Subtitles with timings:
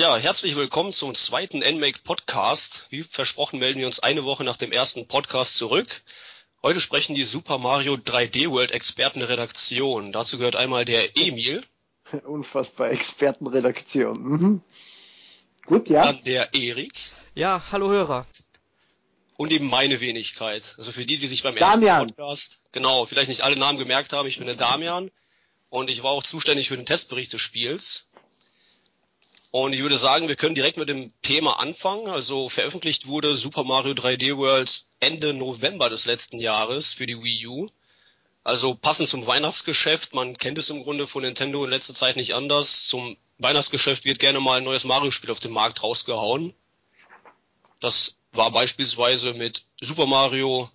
[0.00, 2.86] Ja, herzlich willkommen zum zweiten NMAKE Podcast.
[2.88, 6.00] Wie versprochen melden wir uns eine Woche nach dem ersten Podcast zurück.
[6.62, 10.10] Heute sprechen die Super Mario 3D World Expertenredaktion.
[10.10, 11.62] Dazu gehört einmal der Emil.
[12.24, 14.22] Unfassbar Expertenredaktion.
[14.22, 14.62] Mhm.
[15.66, 16.06] Gut, ja.
[16.06, 16.94] Dann der Erik.
[17.34, 18.26] Ja, hallo Hörer.
[19.36, 20.76] Und eben meine Wenigkeit.
[20.78, 22.08] Also für die, die sich beim Damian.
[22.08, 25.10] ersten Podcast, genau, vielleicht nicht alle Namen gemerkt haben, ich bin der Damian.
[25.68, 28.06] Und ich war auch zuständig für den Testbericht des Spiels.
[29.52, 32.08] Und ich würde sagen, wir können direkt mit dem Thema anfangen.
[32.08, 37.46] Also veröffentlicht wurde Super Mario 3D World Ende November des letzten Jahres für die Wii
[37.48, 37.68] U.
[38.44, 40.14] Also passend zum Weihnachtsgeschäft.
[40.14, 42.86] Man kennt es im Grunde von Nintendo in letzter Zeit nicht anders.
[42.86, 46.54] Zum Weihnachtsgeschäft wird gerne mal ein neues Mario-Spiel auf den Markt rausgehauen.
[47.80, 50.70] Das war beispielsweise mit Super Mario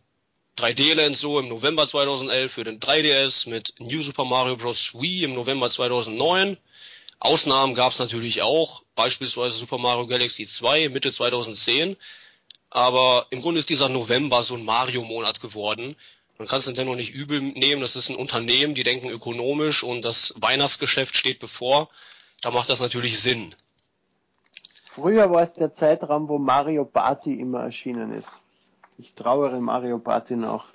[0.58, 4.94] 3D Land so im November 2011 für den 3DS, mit New Super Mario Bros.
[4.94, 6.58] Wii im November 2009
[7.26, 11.98] Ausnahmen gab es natürlich auch, beispielsweise Super Mario Galaxy 2 Mitte 2010.
[12.70, 15.96] Aber im Grunde ist dieser November so ein Mario-Monat geworden.
[16.38, 20.04] Man kann es Nintendo nicht übel nehmen, das ist ein Unternehmen, die denken ökonomisch und
[20.04, 21.90] das Weihnachtsgeschäft steht bevor.
[22.42, 23.56] Da macht das natürlich Sinn.
[24.90, 28.30] Früher war es der Zeitraum, wo Mario Party immer erschienen ist.
[28.98, 30.66] Ich trauere Mario Party noch.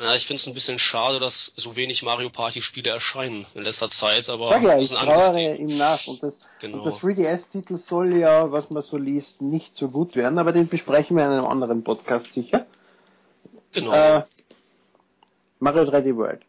[0.00, 3.62] Ja, ich finde es ein bisschen schade, dass so wenig Mario Party Spiele erscheinen in
[3.62, 6.04] letzter Zeit, aber Sag ja, das ich trauere ihm nach.
[6.08, 6.78] Und das, Genau.
[6.78, 10.66] und das 3DS-Titel soll ja, was man so liest, nicht so gut werden, aber den
[10.66, 12.66] besprechen wir in einem anderen Podcast sicher.
[13.72, 13.92] Genau.
[13.92, 14.24] Äh,
[15.60, 16.42] Mario 3D World.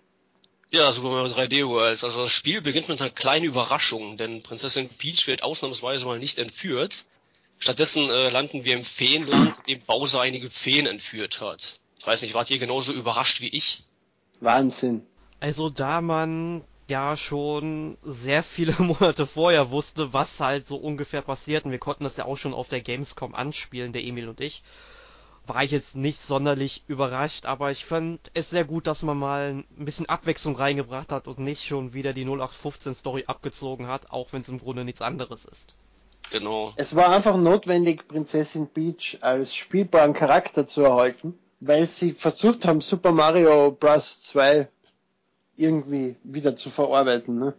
[0.71, 2.03] Ja, Super Mario 3D World.
[2.03, 6.39] Also das Spiel beginnt mit einer kleinen Überraschung, denn Prinzessin Peach wird ausnahmsweise mal nicht
[6.39, 7.05] entführt.
[7.59, 11.79] Stattdessen äh, landen wir im Feenland, dem Bowser einige Feen entführt hat.
[12.05, 13.83] Ich weiß nicht, wart ihr genauso überrascht wie ich?
[14.39, 15.07] Wahnsinn.
[15.39, 21.65] Also da man ja schon sehr viele Monate vorher wusste, was halt so ungefähr passiert,
[21.65, 24.61] und wir konnten das ja auch schon auf der Gamescom anspielen, der Emil und ich,
[25.47, 29.63] war ich jetzt nicht sonderlich überrascht, aber ich fand es sehr gut, dass man mal
[29.75, 34.31] ein bisschen Abwechslung reingebracht hat und nicht schon wieder die 0815 Story abgezogen hat, auch
[34.31, 35.73] wenn es im Grunde nichts anderes ist.
[36.29, 36.71] Genau.
[36.75, 42.81] Es war einfach notwendig, Prinzessin Peach als spielbaren Charakter zu erhalten, weil sie versucht haben,
[42.81, 44.21] Super Mario Bros.
[44.21, 44.67] 2
[45.57, 47.39] irgendwie wieder zu verarbeiten.
[47.39, 47.53] Ne?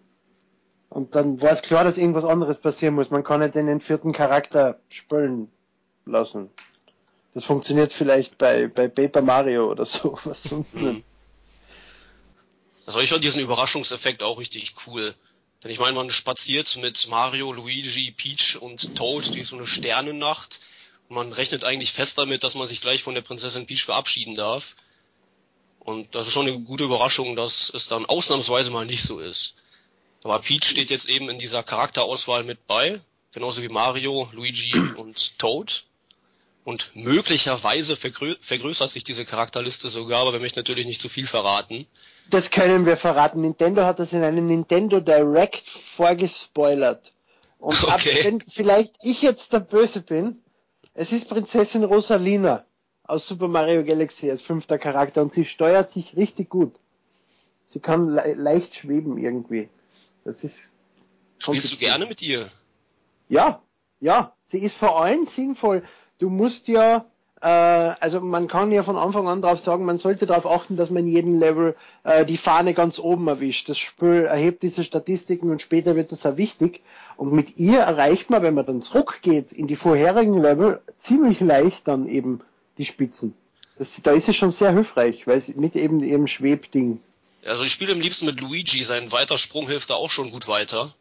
[0.88, 3.10] Und dann war es klar, dass irgendwas anderes passieren muss.
[3.10, 5.50] Man kann nicht den entführten Charakter spielen
[6.04, 6.50] lassen.
[7.34, 11.04] Das funktioniert vielleicht bei, bei Paper Mario oder so, was sonst nicht.
[12.86, 15.14] Also ich fand diesen Überraschungseffekt auch richtig cool.
[15.62, 20.60] Denn ich meine, man spaziert mit Mario, Luigi, Peach und Toad durch so eine Sternennacht
[21.08, 24.76] man rechnet eigentlich fest damit, dass man sich gleich von der Prinzessin Peach verabschieden darf.
[25.80, 29.54] Und das ist schon eine gute Überraschung, dass es dann ausnahmsweise mal nicht so ist.
[30.24, 33.00] Aber Peach steht jetzt eben in dieser Charakterauswahl mit bei,
[33.32, 35.84] genauso wie Mario, Luigi und Toad.
[36.64, 41.28] Und möglicherweise vergrö vergrößert sich diese Charakterliste sogar, aber wir möchten natürlich nicht zu viel
[41.28, 41.86] verraten.
[42.28, 43.40] Das können wir verraten.
[43.40, 47.12] Nintendo hat das in einem Nintendo Direct vorgespoilert.
[47.58, 48.24] Und ab, Okay.
[48.24, 50.42] wenn vielleicht ich jetzt der Böse bin,
[50.96, 52.64] es ist Prinzessin Rosalina
[53.04, 56.80] aus Super Mario Galaxy als fünfter Charakter und sie steuert sich richtig gut.
[57.62, 59.68] Sie kann le leicht schweben irgendwie.
[60.24, 60.72] Das ist
[61.38, 62.50] Spielst du gerne mit ihr?
[63.28, 63.62] Ja,
[64.00, 65.82] ja, sie ist vor allem sinnvoll.
[66.18, 67.04] Du musst ja,
[67.46, 70.90] äh, also man kann ja von Anfang an drauf sagen, man sollte darauf achten, dass
[70.90, 73.68] man in jedem Level äh, die Fahne ganz oben erwischt.
[73.68, 76.82] Das Spiel erhebt diese Statistiken und später wird das auch wichtig.
[77.16, 81.86] Und mit ihr erreicht man, wenn man dann zurückgeht in die vorherigen Level, ziemlich leicht
[81.86, 82.40] dann eben
[82.78, 83.34] die Spitzen.
[83.78, 87.00] Das, da ist es schon sehr hilfreich, weil sie mit eben ihrem Schwebding.
[87.46, 90.92] Also ich spiele am liebsten mit Luigi, sein Weitersprung hilft da auch schon gut weiter,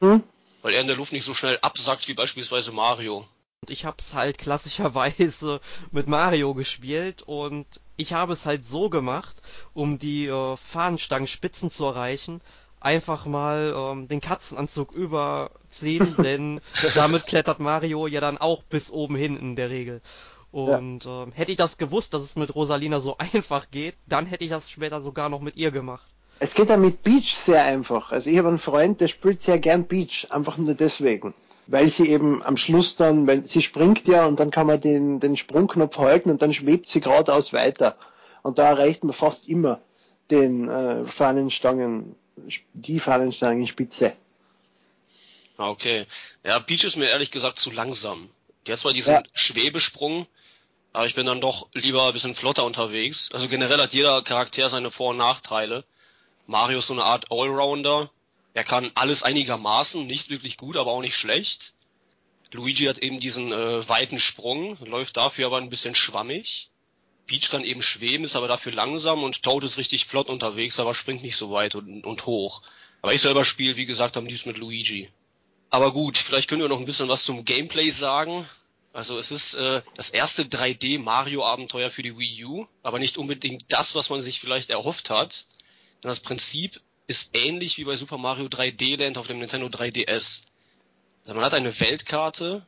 [0.00, 0.22] Hm?
[0.62, 3.24] weil er in der Luft nicht so schnell absackt wie beispielsweise Mario.
[3.64, 5.60] Und ich hab's halt klassischerweise
[5.92, 7.64] mit Mario gespielt und
[7.96, 9.40] ich habe es halt so gemacht,
[9.72, 12.40] um die äh, Fahnenstangenspitzen zu erreichen,
[12.80, 16.60] einfach mal ähm, den Katzenanzug überziehen, denn
[16.96, 20.00] damit klettert Mario ja dann auch bis oben hin in der Regel.
[20.50, 24.42] Und ähm, hätte ich das gewusst, dass es mit Rosalina so einfach geht, dann hätte
[24.42, 26.08] ich das später sogar noch mit ihr gemacht.
[26.40, 28.10] Es geht ja mit Beach sehr einfach.
[28.10, 31.32] Also ich habe einen Freund, der spielt sehr gern Beach, einfach nur deswegen.
[31.66, 35.20] Weil sie eben am Schluss dann, weil sie springt ja und dann kann man den,
[35.20, 37.96] den Sprungknopf halten und dann schwebt sie geradeaus weiter.
[38.42, 39.80] Und da erreicht man fast immer
[40.30, 42.16] den äh, Fahnenstangen,
[42.72, 44.14] die Fahnenstangenspitze.
[45.56, 46.06] Ah, okay.
[46.44, 48.28] Ja, Peach ist mir ehrlich gesagt zu langsam.
[48.66, 49.22] Die hat zwar diesen Ja.
[49.32, 50.26] Schwebesprung,
[50.92, 53.30] aber ich bin dann doch lieber ein bisschen flotter unterwegs.
[53.32, 55.84] Also generell hat jeder Charakter seine Vor- und Nachteile.
[56.46, 58.10] Mario ist so eine Art Allrounder.
[58.54, 61.74] Er kann alles einigermaßen, nicht wirklich gut, aber auch nicht schlecht.
[62.52, 66.70] Luigi hat eben diesen äh, weiten Sprung, läuft dafür aber ein bisschen schwammig.
[67.26, 70.94] Peach kann eben schweben, ist aber dafür langsam und Toad ist richtig flott unterwegs, aber
[70.94, 72.62] springt nicht so weit und, und hoch.
[73.00, 75.08] Aber ich selber spiele, wie gesagt, am liebsten mit Luigi.
[75.70, 78.46] Aber gut, vielleicht können wir noch ein bisschen was zum Gameplay sagen.
[78.92, 83.16] Also es ist äh, das erste 3D Mario Abenteuer für die Wii U, aber nicht
[83.16, 85.46] unbedingt das, was man sich vielleicht erhofft hat.
[86.02, 86.80] Denn das Prinzip
[87.12, 90.44] ist ähnlich wie bei Super Mario 3D Land auf dem Nintendo 3DS.
[91.24, 92.64] Also man hat eine Weltkarte,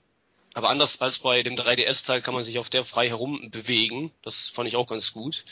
[0.53, 4.11] aber anders als bei dem 3DS-Teil kann man sich auf der frei herum bewegen.
[4.21, 5.47] Das fand ich auch ganz gut.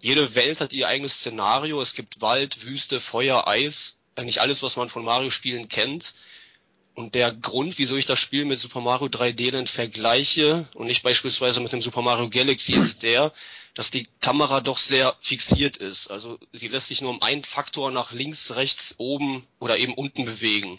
[0.00, 1.82] Jede Welt hat ihr eigenes Szenario.
[1.82, 3.98] Es gibt Wald, Wüste, Feuer, Eis.
[4.16, 6.14] Eigentlich alles, was man von Mario-Spielen kennt.
[6.94, 11.02] Und der Grund, wieso ich das Spiel mit Super Mario 3D Land vergleiche und nicht
[11.02, 13.32] beispielsweise mit dem Super Mario Galaxy, ist der,
[13.74, 16.10] dass die Kamera doch sehr fixiert ist.
[16.10, 20.24] Also sie lässt sich nur um einen Faktor nach links, rechts, oben oder eben unten
[20.24, 20.78] bewegen.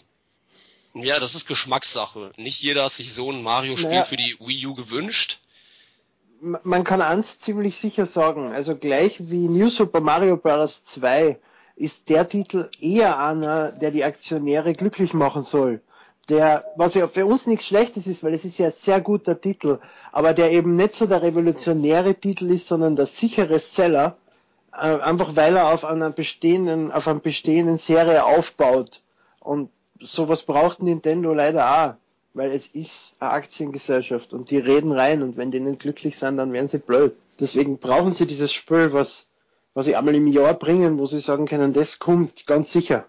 [0.94, 2.32] Ja, das ist Geschmackssache.
[2.36, 5.40] Nicht jeder hat sich so ein Mario-Spiel naja, für die Wii U gewünscht.
[6.40, 10.84] Man kann eins ziemlich sicher sagen, also gleich wie New Super Mario Bros.
[10.84, 11.38] 2
[11.76, 15.80] ist der Titel eher einer, der die Aktionäre glücklich machen soll.
[16.28, 19.40] Der, was ja für uns nichts Schlechtes ist, weil es ist ja ein sehr guter
[19.40, 19.78] Titel,
[20.12, 24.16] aber der eben nicht so der revolutionäre Titel ist, sondern der sichere Seller,
[24.72, 29.02] äh, einfach weil er auf einer bestehenden, auf einer bestehenden Serie aufbaut.
[29.40, 29.70] Und
[30.00, 31.94] sowas braucht Nintendo leider auch,
[32.34, 36.36] weil es ist eine Aktiengesellschaft und die reden rein und wenn die nicht glücklich sind,
[36.36, 37.14] dann werden sie blöd.
[37.40, 39.26] Deswegen brauchen sie dieses Spiel, was,
[39.74, 43.06] was sie einmal im Jahr bringen, wo sie sagen können, das kommt ganz sicher.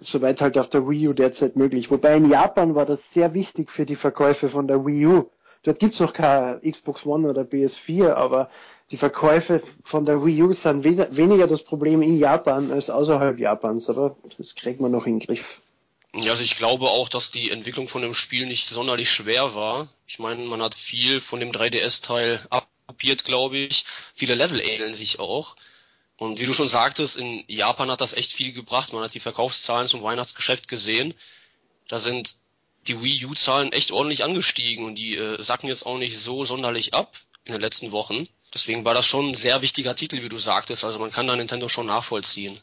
[0.00, 1.90] Soweit halt auf der Wii U derzeit möglich.
[1.90, 5.30] Wobei in Japan war das sehr wichtig für die Verkäufe von der Wii U.
[5.62, 8.48] Dort gibt's noch keine Xbox One oder PS4, aber
[8.90, 13.90] die Verkäufe von der Wii U sind weniger das Problem in Japan als außerhalb Japans,
[13.90, 15.60] aber das kriegt man noch in den Griff.
[16.14, 19.86] Ja, also ich glaube auch, dass die Entwicklung von dem Spiel nicht sonderlich schwer war.
[20.08, 23.84] Ich meine, man hat viel von dem 3DS-Teil abkopiert, glaube ich.
[24.14, 25.54] Viele Level ähneln sich auch.
[26.20, 28.92] Und wie du schon sagtest, in Japan hat das echt viel gebracht.
[28.92, 31.14] Man hat die Verkaufszahlen zum Weihnachtsgeschäft gesehen.
[31.88, 32.36] Da sind
[32.86, 36.92] die Wii U-Zahlen echt ordentlich angestiegen und die äh, sacken jetzt auch nicht so sonderlich
[36.92, 38.28] ab in den letzten Wochen.
[38.52, 40.84] Deswegen war das schon ein sehr wichtiger Titel, wie du sagtest.
[40.84, 42.60] Also man kann da Nintendo schon nachvollziehen.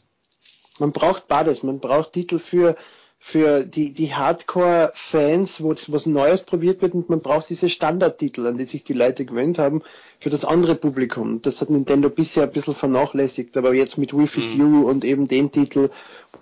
[0.78, 1.64] Man braucht beides.
[1.64, 2.76] Man braucht Titel für
[3.18, 8.56] für die, die Hardcore-Fans, wo was Neues probiert wird und man braucht diese Standardtitel, an
[8.56, 9.82] die sich die Leute gewöhnt haben,
[10.20, 11.42] für das andere Publikum.
[11.42, 14.82] Das hat Nintendo bisher ein bisschen vernachlässigt, aber jetzt mit Wii Fit mhm.
[14.82, 15.90] U und eben den Titel,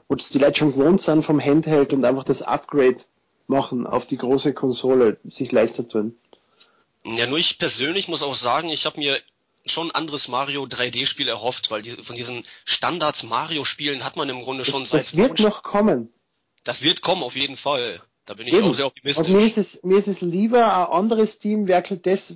[0.08, 2.98] wo das die Leute schon gewohnt sind vom Handheld und einfach das Upgrade
[3.46, 6.16] machen auf die große Konsole, sich leichter tun.
[7.04, 9.18] Ja, nur ich persönlich muss auch sagen, ich habe mir
[9.64, 14.40] schon ein anderes Mario 3D-Spiel erhofft, weil die, von diesen Standards Mario-Spielen hat man im
[14.40, 15.04] Grunde schon das, seit.
[15.04, 16.12] Das wird noch kommen.
[16.66, 18.00] Das wird kommen, auf jeden Fall.
[18.26, 18.64] Da bin ich Eben.
[18.66, 19.28] auch sehr optimistisch.
[19.28, 22.34] Und mir ist es, mir ist es lieber, ein anderes Team werkelt das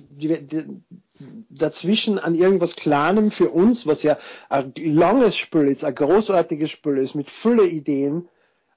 [1.49, 4.17] dazwischen an irgendwas Kleinem für uns, was ja
[4.47, 8.29] ein langes Spiel ist, ein großartiges Spiel ist, mit Fülle Ideen.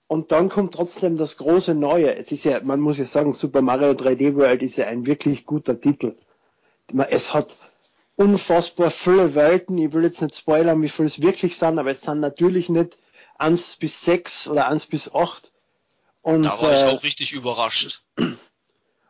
[0.09, 2.15] Und dann kommt trotzdem das große Neue.
[2.17, 5.47] Es ist ja, man muss ja sagen, Super Mario 3D World ist ja ein wirklich
[5.47, 6.17] guter Titel.
[7.09, 7.57] Es hat
[8.17, 9.79] unfassbar viele Welten.
[9.79, 12.99] Ich will jetzt nicht spoilern, wie viel es wirklich sind, aber es sind natürlich nicht
[13.39, 15.53] 1 bis 6 oder 1 bis 8.
[16.23, 18.03] Und, da war ich äh, auch richtig überrascht.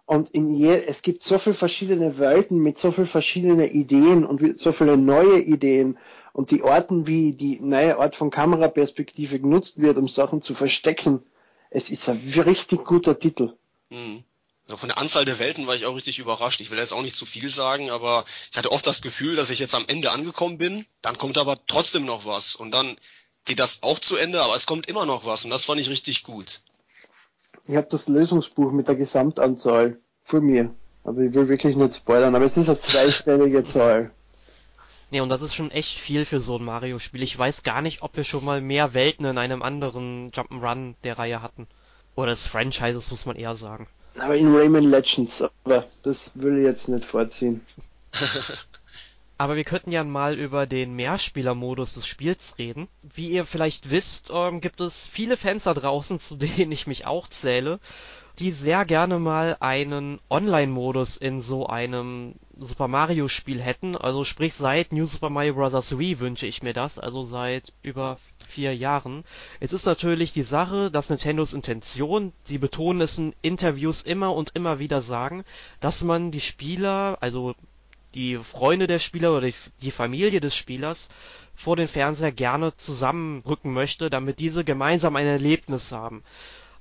[0.06, 4.58] Und in je, es gibt so viele verschiedene Welten mit so vielen verschiedenen Ideen und
[4.58, 5.98] so viele neue Ideen
[6.34, 11.22] und die Orten, wie die neue Art von Kameraperspektive genutzt wird, um Sachen zu verstecken.
[11.70, 13.54] Es ist ein richtig guter Titel.
[13.88, 14.24] Mhm.
[14.66, 16.60] Also von der Anzahl der Welten war ich auch richtig überrascht.
[16.60, 19.50] Ich will jetzt auch nicht zu viel sagen, aber ich hatte oft das Gefühl, dass
[19.50, 20.86] ich jetzt am Ende angekommen bin.
[21.02, 22.56] Dann kommt aber trotzdem noch was.
[22.56, 22.96] Und dann
[23.44, 25.90] geht das auch zu Ende, aber es kommt immer noch was und das fand ich
[25.90, 26.60] richtig gut.
[27.66, 32.34] Ich habe das Lösungsbuch mit der Gesamtanzahl vor mir, aber ich will wirklich nicht spoilern,
[32.34, 34.10] aber es ist eine zweistellige Zahl.
[35.10, 37.22] Nee, und das ist schon echt viel für so ein Mario-Spiel.
[37.22, 41.18] Ich weiß gar nicht, ob wir schon mal mehr Welten in einem anderen Jump'n'Run der
[41.18, 41.68] Reihe hatten.
[42.16, 43.86] Oder des Franchises, muss man eher sagen.
[44.18, 47.60] Aber in Rayman Legends, aber das will ich jetzt nicht vorziehen.
[49.36, 52.86] Aber wir könnten ja mal über den Mehrspielermodus des Spiels reden.
[53.02, 57.06] Wie ihr vielleicht wisst, ähm, gibt es viele Fans da draußen, zu denen ich mich
[57.06, 57.80] auch zähle,
[58.38, 63.96] die sehr gerne mal einen Online-Modus in so einem Super Mario Spiel hätten.
[63.96, 65.98] Also sprich seit New Super Mario Bros.
[65.98, 69.24] Wii wünsche ich mir das, also seit über vier Jahren.
[69.58, 74.52] Es ist natürlich die Sache, dass Nintendos Intention, sie betonen es in Interviews immer und
[74.54, 75.44] immer wieder sagen,
[75.80, 77.54] dass man die Spieler, also
[78.14, 79.50] die Freunde der Spieler oder
[79.82, 81.08] die, Familie des Spielers
[81.54, 86.22] vor den Fernseher gerne zusammenrücken möchte, damit diese gemeinsam ein Erlebnis haben.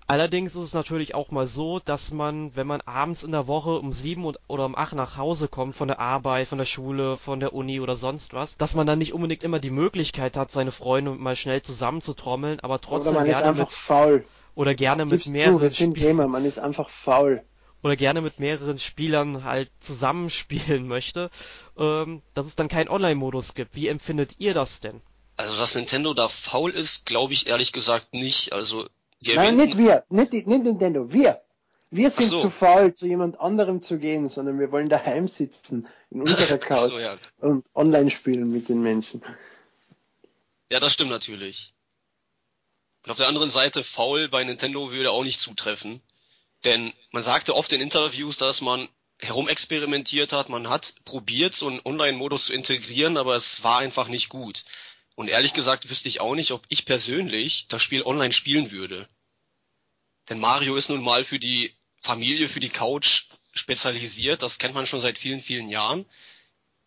[0.05, 3.79] Allerdings ist es natürlich auch mal so, dass man, wenn man abends in der Woche
[3.79, 7.39] um sieben oder um acht nach Hause kommt von der Arbeit, von der Schule, von
[7.39, 10.71] der Uni oder sonst was, dass man dann nicht unbedingt immer die Möglichkeit hat, seine
[10.71, 14.25] Freunde mal schnell zusammenzutrommeln, aber trotzdem oder man gerne ist einfach mit faul.
[14.55, 17.41] oder gerne mit Gib's mehreren zu, das Spielern Thema, man ist einfach faul.
[17.83, 21.29] Oder gerne mit mehreren Spielern halt zusammenspielen möchte,
[21.77, 23.75] ähm, dass es dann keinen Online-Modus gibt.
[23.75, 25.01] Wie empfindet ihr das denn?
[25.35, 28.53] Also, dass Nintendo da faul ist, glaube ich ehrlich gesagt nicht.
[28.53, 28.87] Also,
[29.21, 31.41] die Nein, nicht wir, nicht, nicht Nintendo, wir.
[31.89, 32.41] Wir sind so.
[32.41, 36.89] zu faul, zu jemand anderem zu gehen, sondern wir wollen daheim sitzen, in unserer Couch
[36.89, 37.17] so, ja.
[37.39, 39.21] und online spielen mit den Menschen.
[40.71, 41.73] Ja, das stimmt natürlich.
[43.03, 46.01] Und auf der anderen Seite, faul bei Nintendo würde auch nicht zutreffen.
[46.65, 48.87] Denn man sagte oft in Interviews, dass man
[49.19, 54.29] herumexperimentiert hat, man hat probiert, so einen Online-Modus zu integrieren, aber es war einfach nicht
[54.29, 54.63] gut.
[55.15, 59.07] Und ehrlich gesagt wüsste ich auch nicht, ob ich persönlich das Spiel online spielen würde.
[60.29, 64.87] Denn Mario ist nun mal für die Familie, für die Couch spezialisiert, das kennt man
[64.87, 66.05] schon seit vielen, vielen Jahren.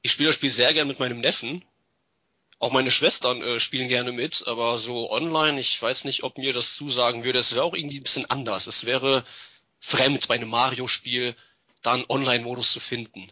[0.02, 1.64] Ich spiele das Spiel sehr gern mit meinem Neffen,
[2.59, 6.52] auch meine Schwestern äh, spielen gerne mit, aber so online, ich weiß nicht, ob mir
[6.52, 7.38] das zusagen würde.
[7.38, 8.66] Es wäre auch irgendwie ein bisschen anders.
[8.66, 9.25] Es wäre
[9.87, 11.37] fremd bei einem Mario-Spiel,
[11.83, 13.28] da einen Online-Modus zu finden.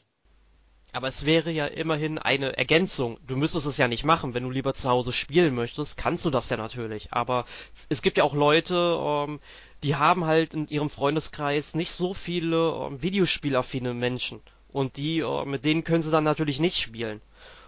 [0.93, 3.19] Aber es wäre ja immerhin eine Ergänzung.
[3.27, 4.35] Du müsstest es ja nicht machen.
[4.35, 7.13] Wenn du lieber zu Hause spielen möchtest, kannst du das ja natürlich.
[7.13, 7.47] Aber
[7.89, 9.41] es gibt ja auch Leute, ähm,
[9.83, 14.41] die haben halt in ihrem Freundeskreis nicht so viele ähm, Videospielaffine Menschen.
[14.71, 17.21] Und die, äh, mit denen können sie dann natürlich nicht spielen.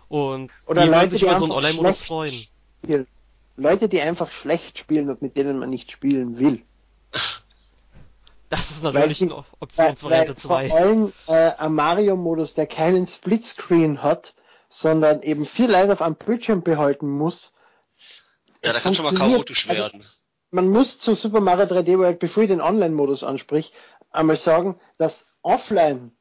[0.08, 2.46] Und Oder die würden Leute, sich die über so einen Online-Modus freuen.
[2.84, 3.06] spielen.
[3.56, 6.62] Leute, die einfach schlecht spielen und mit denen man nicht spielen will.
[8.48, 10.72] Das ist natürlich eine Optionsvariante weil vor 2.
[10.72, 14.34] allem äh, ein Mario-Modus, der keinen Splitscreen hat,
[14.68, 17.52] sondern eben vier Leute auf einem Bildschirm behalten muss.
[18.64, 20.04] Ja, da kann schon mal funktioniert- chaotisch also, werden.
[20.50, 23.72] man muss zu Super Mario 3D World, bevor ich den Online-Modus ansprich,
[24.10, 26.12] einmal sagen, dass offline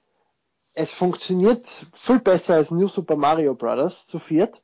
[0.74, 4.05] es funktioniert viel besser als New Super Mario Bros.
[4.08, 4.62] zu viert,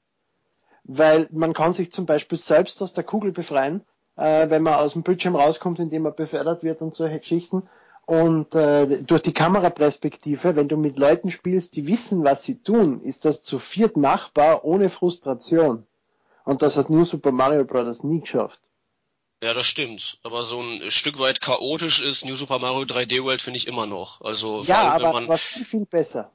[0.83, 4.93] weil man kann sich zum Beispiel selbst aus der Kugel befreien, äh, wenn man aus
[4.93, 7.63] dem Bildschirm rauskommt, indem man befördert wird und solche Geschichten.
[8.05, 13.01] Und äh, durch die Kameraperspektive, wenn du mit Leuten spielst, die wissen, was sie tun,
[13.01, 15.85] ist das zu viert machbar ohne Frustration.
[16.43, 18.03] Und das hat New Super Mario Bros.
[18.03, 18.59] nie geschafft.
[19.43, 20.19] Ja, das stimmt.
[20.23, 23.85] Aber so ein Stück weit chaotisch ist New Super Mario 3D World finde ich immer
[23.85, 24.21] noch.
[24.21, 26.31] Also Ja, allem, aber man, war viel, viel besser.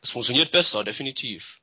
[0.00, 1.58] es funktioniert besser, definitiv.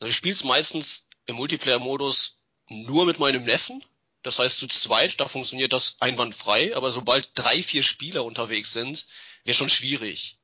[0.00, 3.82] Also ich spiele es meistens im Multiplayer-Modus nur mit meinem Neffen.
[4.24, 9.06] Das heißt, zu zweit, da funktioniert das einwandfrei, aber sobald drei, vier Spieler unterwegs sind,
[9.44, 10.38] wäre schon schwierig.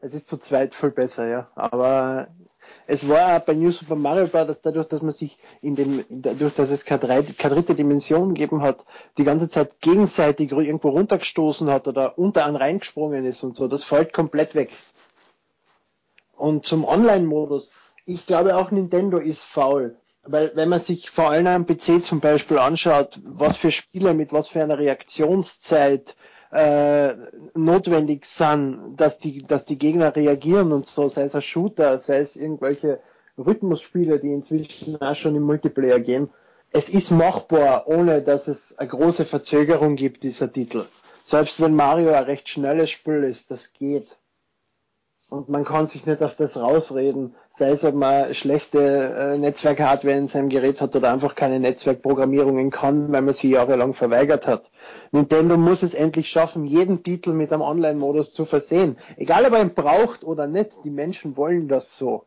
[0.00, 1.50] Es ist zu zweit viel besser, ja.
[1.54, 2.28] Aber
[2.86, 4.62] es war auch bei New Super Mario Bros.
[4.62, 8.86] dadurch, dass man sich in dem, dadurch, dass es keine, dritte Dimension gegeben hat,
[9.18, 13.68] die ganze Zeit gegenseitig irgendwo runtergestoßen hat oder unter einen reingesprungen ist und so.
[13.68, 14.70] Das fällt komplett weg.
[16.34, 17.70] Und zum Online-Modus.
[18.06, 19.98] Ich glaube auch Nintendo ist faul.
[20.30, 24.32] Weil wenn man sich vor allem am PC zum Beispiel anschaut, was für Spiele mit
[24.32, 26.14] was für einer Reaktionszeit
[26.52, 27.14] äh,
[27.54, 32.18] notwendig sind, dass die, dass die Gegner reagieren und so, sei es ein Shooter, sei
[32.18, 33.00] es irgendwelche
[33.38, 36.28] Rhythmusspiele, die inzwischen auch schon im Multiplayer gehen.
[36.70, 40.84] Es ist machbar, ohne dass es eine große Verzögerung gibt, dieser Titel.
[41.24, 44.18] Selbst wenn Mario ein recht schnelles Spiel ist, das geht.
[45.30, 50.16] Und man kann sich nicht auf das rausreden, sei es, ob man schlechte äh, Netzwerkhardware
[50.16, 54.70] in seinem Gerät hat oder einfach keine Netzwerkprogrammierungen kann, weil man sie jahrelang verweigert hat.
[55.12, 58.96] Nintendo muss es endlich schaffen, jeden Titel mit einem Online-Modus zu versehen.
[59.18, 62.24] Egal, ob er ihn braucht oder nicht, die Menschen wollen das so.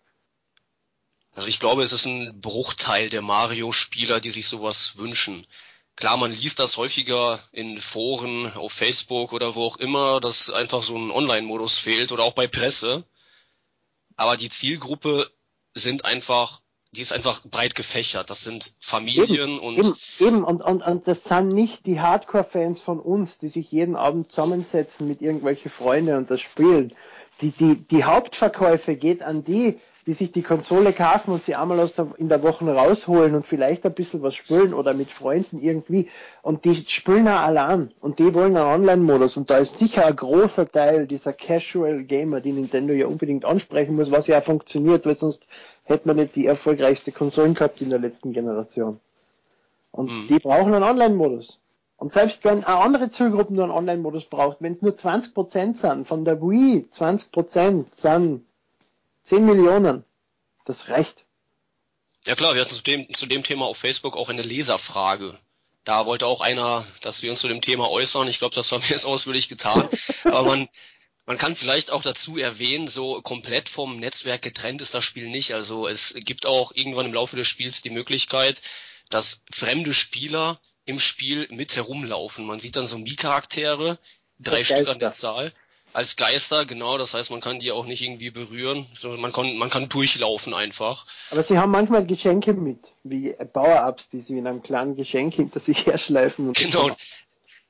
[1.35, 5.47] Also ich glaube, es ist ein Bruchteil der Mario-Spieler, die sich sowas wünschen.
[6.01, 10.81] Klar, man liest das häufiger in Foren, auf Facebook oder wo auch immer, dass einfach
[10.81, 13.03] so ein Online-Modus fehlt oder auch bei Presse.
[14.15, 15.29] Aber die Zielgruppe
[15.75, 18.31] sind einfach, die ist einfach breit gefächert.
[18.31, 20.43] Das sind Familien und Eben, eben.
[20.43, 25.07] Und, und, und das sind nicht die Hardcore-Fans von uns, die sich jeden Abend zusammensetzen
[25.07, 26.95] mit irgendwelchen Freunden und das spielen.
[27.41, 29.79] Die, die, die Hauptverkäufe geht an die,
[30.11, 33.47] die sich die Konsole kaufen und sie einmal aus der, in der Woche rausholen und
[33.47, 36.09] vielleicht ein bisschen was spielen oder mit Freunden irgendwie.
[36.41, 39.37] Und die spielen auch allein und die wollen einen Online-Modus.
[39.37, 43.95] Und da ist sicher ein großer Teil dieser Casual Gamer, die Nintendo ja unbedingt ansprechen
[43.95, 45.47] muss, was ja auch funktioniert, weil sonst
[45.85, 48.99] hätte man nicht die erfolgreichste Konsolen gehabt in der letzten Generation.
[49.93, 50.27] Und Mhm.
[50.27, 51.57] die brauchen einen Online-Modus.
[51.95, 56.05] Und selbst wenn eine andere Zielgruppe nur einen Online-Modus braucht, wenn es nur 20% sind,
[56.05, 58.41] von der Wii 20% sind
[59.31, 60.03] 10 Millionen,
[60.65, 61.23] das reicht.
[62.27, 65.39] ja klar, wir hatten zu dem, zu dem Thema auf Facebook auch eine Leserfrage.
[65.85, 68.27] Da wollte auch einer, dass wir uns zu dem Thema äußern.
[68.27, 69.87] Ich glaube, das haben wir jetzt ausführlich getan.
[70.25, 70.67] Aber man,
[71.25, 75.53] man kann vielleicht auch dazu erwähnen, so komplett vom Netzwerk getrennt ist das Spiel nicht.
[75.53, 78.61] Also es gibt auch irgendwann im Laufe des Spiels die Möglichkeit,
[79.09, 82.45] dass fremde Spieler im Spiel mit herumlaufen.
[82.45, 83.97] Man sieht dann so Mii-Charaktere,
[84.39, 85.53] drei Stück an der Zahl
[85.93, 89.57] als Geister, genau, das heißt, man kann die auch nicht irgendwie berühren, sondern man kann,
[89.57, 91.05] man kann durchlaufen einfach.
[91.31, 95.59] Aber sie haben manchmal Geschenke mit, wie Power-Ups, die sie in einem kleinen Geschenk hinter
[95.59, 96.49] sich herschleifen.
[96.49, 96.89] Und genau.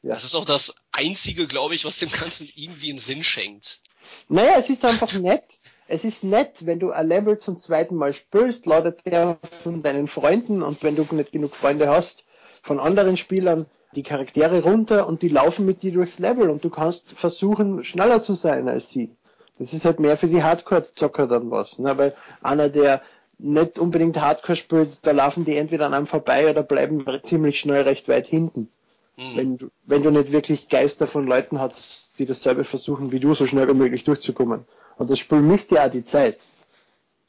[0.03, 0.13] Ja.
[0.13, 3.81] Das ist auch das einzige, glaube ich, was dem Ganzen irgendwie einen Sinn schenkt.
[4.29, 5.43] Naja, es ist einfach nett.
[5.87, 10.07] Es ist nett, wenn du ein Level zum zweiten Mal spielst, ladet der von deinen
[10.07, 12.23] Freunden und wenn du nicht genug Freunde hast,
[12.63, 16.69] von anderen Spielern, die Charaktere runter und die laufen mit dir durchs Level und du
[16.69, 19.11] kannst versuchen, schneller zu sein als sie.
[19.59, 21.97] Das ist halt mehr für die Hardcore-Zocker dann was, ne?
[21.97, 23.01] weil einer, der
[23.37, 27.81] nicht unbedingt Hardcore spielt, da laufen die entweder an einem vorbei oder bleiben ziemlich schnell
[27.81, 28.69] recht weit hinten.
[29.17, 29.35] Mhm.
[29.35, 33.33] Wenn, du, wenn du nicht wirklich Geister von Leuten hast, die dasselbe versuchen wie du,
[33.33, 34.65] so schnell wie möglich durchzukommen.
[34.97, 36.37] Und das Spiel misst ja auch die Zeit.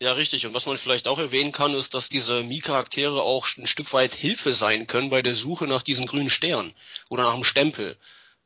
[0.02, 0.44] Ja, richtig.
[0.44, 4.12] Und was man vielleicht auch erwähnen kann, ist, dass diese Mii-Charaktere auch ein Stück weit
[4.12, 6.74] Hilfe sein können bei der Suche nach diesen grünen Sternen
[7.08, 7.96] oder nach dem Stempel.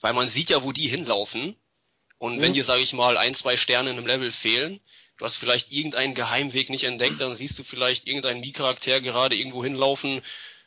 [0.02, 1.56] Weil man sieht ja, wo die hinlaufen.
[2.18, 2.42] Und mhm.
[2.42, 4.80] wenn dir, sage ich mal, ein, zwei Sterne in einem Level fehlen,
[5.16, 9.64] du hast vielleicht irgendeinen Geheimweg nicht entdeckt, dann siehst du vielleicht irgendeinen Mii-Charakter gerade irgendwo
[9.64, 10.20] hinlaufen,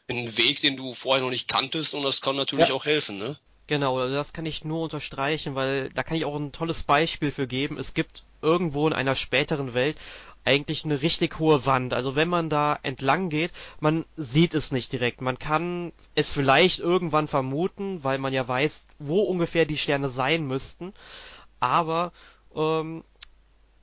[0.07, 2.73] einen Weg, den du vorher noch nicht kanntest und das kann natürlich ja.
[2.73, 3.37] auch helfen, ne?
[3.67, 7.31] Genau, also das kann ich nur unterstreichen, weil da kann ich auch ein tolles Beispiel
[7.31, 7.77] für geben.
[7.77, 9.97] Es gibt irgendwo in einer späteren Welt
[10.45, 11.93] eigentlich eine richtig hohe Wand.
[11.93, 15.21] Also wenn man da entlang geht, man sieht es nicht direkt.
[15.21, 20.47] Man kann es vielleicht irgendwann vermuten, weil man ja weiß, wo ungefähr die Sterne sein
[20.47, 20.93] müssten.
[21.59, 22.11] Aber
[22.55, 23.03] ähm,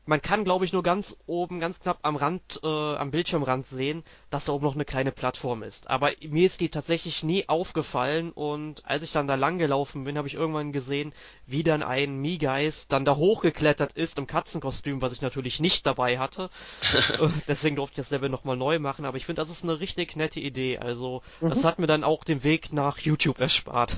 [0.06, 4.04] man kann, glaube ich, nur ganz oben, ganz knapp am Rand, äh, am Bildschirmrand sehen,
[4.30, 5.90] dass da oben noch eine kleine Plattform ist.
[5.90, 10.16] Aber mir ist die tatsächlich nie aufgefallen und als ich dann da lang gelaufen bin,
[10.16, 11.12] habe ich irgendwann gesehen,
[11.46, 16.18] wie dann ein Mii-Geist dann da hochgeklettert ist im Katzenkostüm, was ich natürlich nicht dabei
[16.18, 16.50] hatte.
[17.48, 20.16] Deswegen durfte ich das Level nochmal neu machen, aber ich finde, das ist eine richtig
[20.16, 20.78] nette Idee.
[20.78, 21.50] Also, mhm.
[21.50, 23.96] das hat mir dann auch den Weg nach YouTube erspart.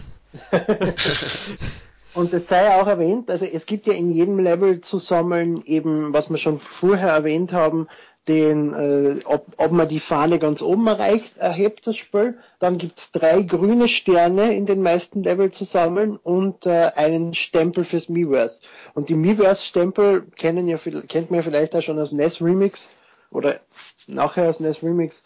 [2.15, 6.13] Und es sei auch erwähnt, also es gibt ja in jedem Level zu sammeln eben,
[6.13, 7.87] was wir schon vorher erwähnt haben,
[8.29, 12.39] den, äh, ob, ob man die Fahne ganz oben erreicht, erhebt das Spiel.
[12.59, 17.85] Dann gibt's drei grüne Sterne in den meisten Level zu sammeln und äh, einen Stempel
[17.85, 18.61] fürs Miiverse.
[18.95, 20.77] Und die Miiverse-Stempel kennen ja,
[21.09, 22.91] kennt man ja vielleicht auch schon aus NES Remix
[23.31, 23.61] oder
[24.07, 25.23] nachher aus NES Remix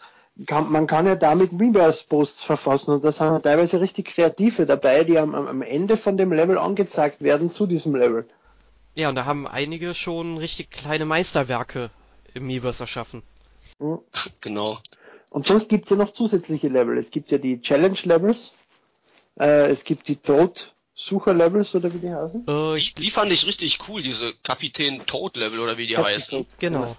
[0.47, 5.03] kann, man kann ja damit Reverse-Posts verfassen und da sind ja teilweise richtig kreative dabei,
[5.03, 8.27] die am, am Ende von dem Level angezeigt werden zu diesem Level.
[8.95, 11.91] Ja, und da haben einige schon richtig kleine Meisterwerke
[12.33, 13.23] im Miiverse erschaffen.
[13.79, 13.99] Mhm.
[14.41, 14.79] Genau.
[15.29, 16.95] Und sonst gibt's ja noch zusätzliche Level.
[16.97, 18.51] Es gibt ja die Challenge-Levels,
[19.39, 22.45] äh, es gibt die Tod-Sucher-Levels oder wie die heißen.
[22.47, 26.47] Äh, die, die fand ich richtig cool, diese Kapitän Tod-Level oder wie die Kapitän, heißen.
[26.59, 26.95] Genau.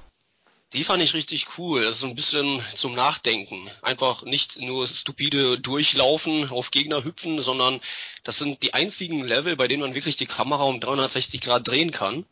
[0.74, 1.84] Die fand ich richtig cool.
[1.84, 3.70] Das ist so ein bisschen zum Nachdenken.
[3.80, 7.80] Einfach nicht nur stupide durchlaufen, auf Gegner hüpfen, sondern
[8.24, 11.92] das sind die einzigen Level, bei denen man wirklich die Kamera um 360 Grad drehen
[11.92, 12.26] kann.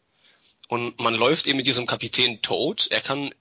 [0.69, 2.89] Und man läuft eben mit diesem Kapitän Toad.
[2.91, 3.33] Er kann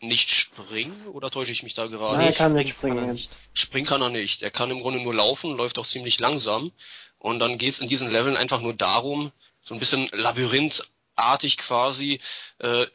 [0.00, 2.18] nicht springen oder täusche ich mich da gerade?
[2.18, 2.98] Nein, er kann nicht springen.
[2.98, 3.30] Kann nicht.
[3.54, 4.42] Springen kann er nicht.
[4.42, 6.72] Er kann im Grunde nur laufen, läuft auch ziemlich langsam.
[7.18, 9.32] Und dann geht es in diesen Leveln einfach nur darum,
[9.64, 12.20] so ein bisschen labyrinthartig quasi,
[12.58, 12.86] äh,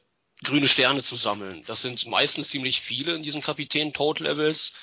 [0.43, 1.63] grüne Sterne zu sammeln.
[1.67, 4.73] Das sind meistens ziemlich viele in diesen Kapitän Toad Levels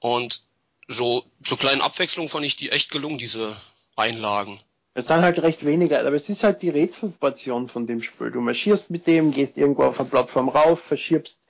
[0.00, 0.42] und
[0.88, 3.56] so zur kleinen Abwechslung fand ich die echt gelungen, diese
[3.96, 4.58] Einlagen.
[4.94, 8.30] Es sind halt recht wenige, aber es ist halt die Rätselportion von dem Spiel.
[8.30, 11.40] Du marschierst mit dem, gehst irgendwo auf eine Plattform rauf, verschiebst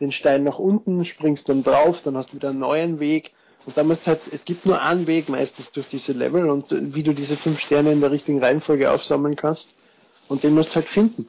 [0.00, 3.32] den Stein nach unten, springst dann drauf, dann hast du wieder einen neuen Weg.
[3.66, 7.02] Und da musst halt, es gibt nur einen Weg meistens durch diese Level und wie
[7.02, 9.74] du diese fünf Sterne in der richtigen Reihenfolge aufsammeln kannst.
[10.28, 11.28] Und den musst du halt finden.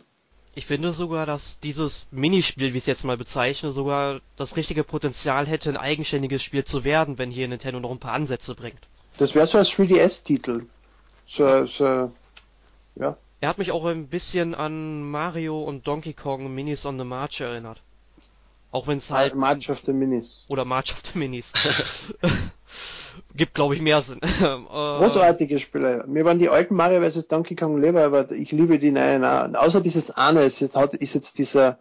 [0.57, 4.83] Ich finde sogar, dass dieses Minispiel, wie ich es jetzt mal bezeichne, sogar das richtige
[4.83, 8.79] Potenzial hätte, ein eigenständiges Spiel zu werden, wenn hier Nintendo noch ein paar Ansätze bringt.
[9.19, 10.65] Das wäre so als 3DS-Titel.
[11.27, 12.11] So, so,
[12.95, 13.17] ja.
[13.39, 17.39] Er hat mich auch ein bisschen an Mario und Donkey Kong Minis on the March
[17.39, 17.83] erinnert.
[18.71, 19.35] Auch wenn es halt.
[19.35, 20.43] March of the Minis.
[20.47, 21.45] Oder March of the Minis.
[23.35, 24.19] gibt, glaube ich, mehr Sinn.
[24.39, 26.05] Äh, Großartige Spiele.
[26.07, 27.27] Mir waren die alten Mario vs.
[27.27, 29.53] Donkey Kong lieber, aber ich liebe die neuen auch.
[29.53, 31.79] Außer dieses eine ist jetzt, ist jetzt dieser,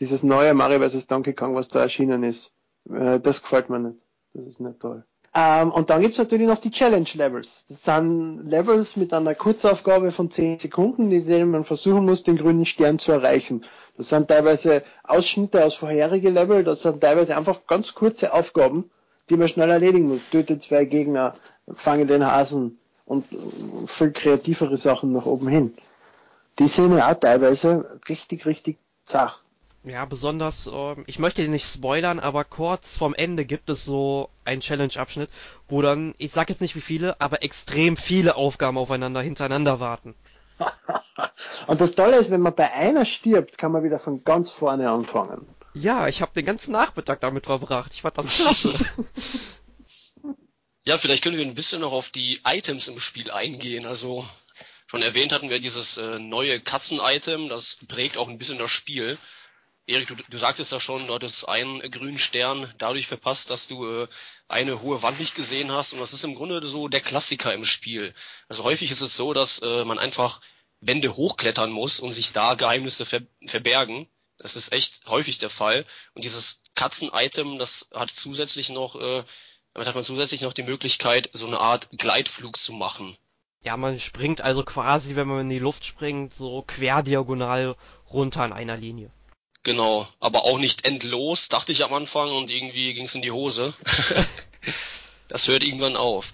[0.00, 1.06] dieses neue Mario vs.
[1.06, 2.52] Donkey Kong, was da erschienen ist.
[2.90, 3.98] Äh, das gefällt mir nicht.
[4.34, 5.04] Das ist nicht toll.
[5.34, 7.64] Ähm, und dann gibt's natürlich noch die Challenge Levels.
[7.68, 12.36] Das sind Levels mit einer Kurzaufgabe von 10 Sekunden, in denen man versuchen muss, den
[12.36, 13.64] grünen Stern zu erreichen.
[13.96, 18.90] Das sind teilweise Ausschnitte aus vorherigen Level, das sind teilweise einfach ganz kurze Aufgaben,
[19.30, 20.20] die man schnell erledigen muss.
[20.30, 21.34] Töte zwei Gegner,
[21.74, 23.26] fange den Hasen und
[23.86, 25.74] viel kreativere Sachen nach oben hin.
[26.58, 29.42] Die sind ja auch teilweise richtig, richtig zach.
[29.84, 34.60] Ja, besonders, äh, ich möchte nicht spoilern, aber kurz vorm Ende gibt es so einen
[34.60, 35.28] Challenge-Abschnitt,
[35.68, 40.14] wo dann, ich sag jetzt nicht wie viele, aber extrem viele Aufgaben aufeinander hintereinander warten.
[41.66, 44.88] Und das Tolle ist, wenn man bei einer stirbt, kann man wieder von ganz vorne
[44.88, 45.46] anfangen.
[45.74, 47.92] Ja, ich habe den ganzen Nachmittag damit verbracht.
[47.94, 48.72] Ich fand das klasse.
[50.84, 53.86] ja, vielleicht können wir ein bisschen noch auf die Items im Spiel eingehen.
[53.86, 54.28] Also
[54.86, 59.16] schon erwähnt hatten wir dieses äh, neue Katzen-Item, das prägt auch ein bisschen das Spiel.
[59.86, 63.84] Erik, du, du sagtest ja schon, du hattest einen grünen Stern dadurch verpasst, dass du
[63.86, 64.08] äh,
[64.48, 65.92] eine hohe Wand nicht gesehen hast.
[65.92, 68.14] Und das ist im Grunde so der Klassiker im Spiel.
[68.48, 70.40] Also häufig ist es so, dass äh, man einfach
[70.80, 74.06] Wände hochklettern muss und sich da Geheimnisse ver verbergen.
[74.42, 75.84] Das ist echt häufig der Fall.
[76.14, 79.22] Und dieses Katzen-Item, das hat zusätzlich noch, äh,
[79.72, 83.16] damit hat man zusätzlich noch die Möglichkeit, so eine Art Gleitflug zu machen.
[83.62, 87.76] Ja, man springt also quasi, wenn man in die Luft springt, so querdiagonal
[88.10, 89.12] runter in einer Linie.
[89.62, 93.72] Genau, aber auch nicht endlos, dachte ich am Anfang und irgendwie ging's in die Hose.
[95.28, 96.32] das hört irgendwann auf.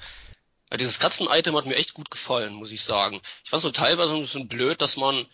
[0.70, 3.20] Ja, dieses Katzen-Item hat mir echt gut gefallen, muss ich sagen.
[3.44, 5.26] Ich fand so teilweise ein bisschen blöd, dass man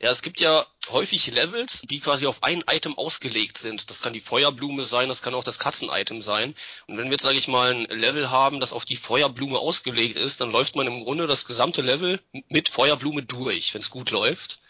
[0.00, 3.88] ja, es gibt ja häufig Levels, die quasi auf ein Item ausgelegt sind.
[3.90, 6.54] Das kann die Feuerblume sein, das kann auch das Katzen-Item sein.
[6.86, 10.16] Und wenn wir jetzt, sage ich mal, ein Level haben, das auf die Feuerblume ausgelegt
[10.16, 14.10] ist, dann läuft man im Grunde das gesamte Level mit Feuerblume durch, wenn es gut
[14.10, 14.60] läuft.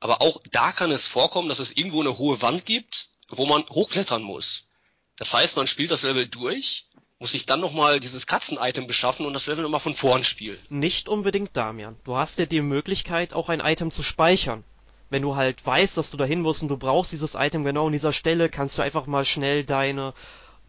[0.00, 3.64] Aber auch da kann es vorkommen, dass es irgendwo eine hohe Wand gibt, wo man
[3.68, 4.66] hochklettern muss.
[5.16, 6.87] Das heißt, man spielt das Level durch,
[7.20, 10.58] muss sich dann nochmal dieses Katzen-Item beschaffen und das Level nochmal von vorn spielen.
[10.68, 11.96] Nicht unbedingt, Damian.
[12.04, 14.62] Du hast ja die Möglichkeit, auch ein Item zu speichern.
[15.10, 17.92] Wenn du halt weißt, dass du dahin musst und du brauchst dieses Item genau an
[17.92, 20.12] dieser Stelle, kannst du einfach mal schnell deine,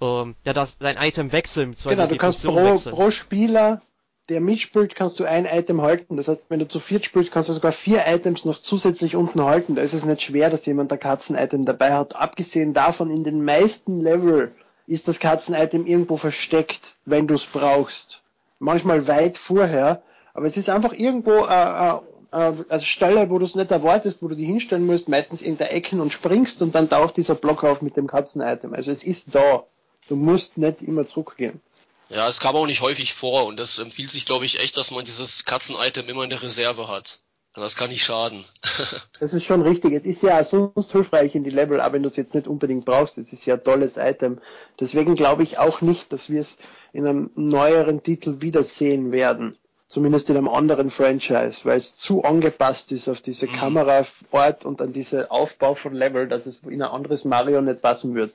[0.01, 1.75] ähm, ja, das, dein Item wechseln.
[1.83, 3.81] Genau, du kannst pro, pro Spieler
[4.29, 6.15] der mitspielt, kannst du ein Item halten.
[6.15, 9.43] Das heißt, wenn du zu viert spielst, kannst du sogar vier Items noch zusätzlich unten
[9.43, 9.75] halten.
[9.75, 12.15] Da ist es nicht schwer, dass jemand ein Katzen-Item dabei hat.
[12.15, 14.53] Abgesehen davon, in den meisten Level
[14.89, 18.21] ist das Katzen-Item irgendwo versteckt, wenn du es brauchst.
[18.59, 20.01] Manchmal weit vorher,
[20.33, 21.99] aber es ist einfach irgendwo äh,
[22.31, 25.57] äh, also Stelle, wo du es nicht erwartest, wo du die hinstellen musst, meistens in
[25.57, 28.73] der Ecken und springst und dann taucht dieser Block auf mit dem Katzen-Item.
[28.73, 29.63] Also es ist da.
[30.07, 31.61] Du musst nicht immer zurückgehen.
[32.09, 34.89] Ja, es kam auch nicht häufig vor und das empfiehlt sich, glaube ich, echt, dass
[34.89, 37.19] man dieses Katzen-Item immer in der Reserve hat.
[37.55, 38.43] Das kann nicht schaden.
[39.19, 39.93] das ist schon richtig.
[39.93, 42.85] Es ist ja sonst hilfreich in die Level, aber wenn du es jetzt nicht unbedingt
[42.85, 44.39] brauchst, es ist ja ein tolles Item.
[44.79, 46.57] Deswegen glaube ich auch nicht, dass wir es
[46.93, 49.57] in einem neueren Titel wiedersehen werden.
[49.87, 53.53] Zumindest in einem anderen Franchise, weil es zu angepasst ist auf diese mhm.
[53.53, 58.13] Kameraort und an diese Aufbau von Level, dass es in ein anderes Mario nicht passen
[58.13, 58.31] wird.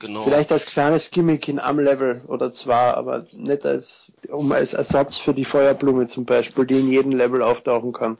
[0.00, 0.24] Genau.
[0.24, 5.16] Vielleicht als kleines Gimmick in einem Level oder zwei, aber nicht als, um als Ersatz
[5.16, 8.18] für die Feuerblume zum Beispiel, die in jedem Level auftauchen kann.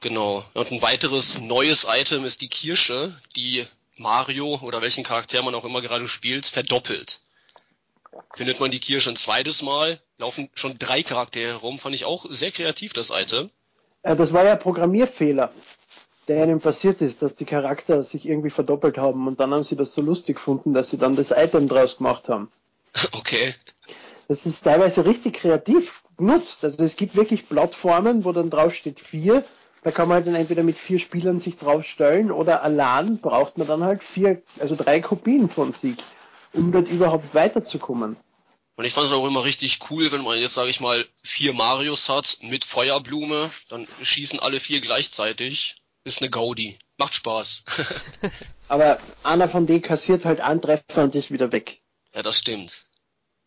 [0.00, 0.44] Genau.
[0.54, 5.64] Und ein weiteres neues Item ist die Kirsche, die Mario oder welchen Charakter man auch
[5.64, 7.20] immer gerade spielt, verdoppelt.
[8.34, 12.26] Findet man die Kirsche ein zweites Mal, laufen schon drei Charaktere herum, fand ich auch
[12.30, 13.50] sehr kreativ, das Item.
[14.04, 15.52] Ja, das war ja Programmierfehler
[16.28, 19.76] der ihnen passiert ist, dass die Charakter sich irgendwie verdoppelt haben und dann haben sie
[19.76, 22.50] das so lustig gefunden, dass sie dann das Item draus gemacht haben.
[23.12, 23.54] Okay.
[24.28, 26.62] Das ist teilweise richtig kreativ genutzt.
[26.62, 29.42] Also es gibt wirklich Plattformen, wo dann drauf steht vier.
[29.82, 33.66] Da kann man halt dann entweder mit vier Spielern sich draufstellen oder allein braucht man
[33.66, 35.96] dann halt vier, also drei Kopien von sich,
[36.52, 38.16] um dort überhaupt weiterzukommen.
[38.76, 41.52] Und ich fand es auch immer richtig cool, wenn man jetzt, sage ich mal, vier
[41.52, 46.78] Marios hat mit Feuerblume, dann schießen alle vier gleichzeitig ist eine Gaudi.
[46.96, 47.64] Macht Spaß.
[48.68, 51.80] Aber einer von denen kassiert halt einen Treffer und ist wieder weg.
[52.14, 52.86] Ja, das stimmt.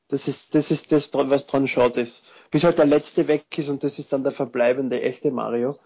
[0.07, 2.25] Das ist, das ist das, was dran schaut ist.
[2.49, 5.79] Bis halt der letzte weg ist und das ist dann der verbleibende echte Mario.